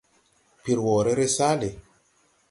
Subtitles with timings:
[0.63, 1.69] Pir wɔɔre ree saale.